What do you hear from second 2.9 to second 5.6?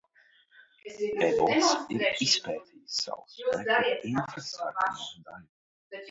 Saules spektra infrasarkano daļu.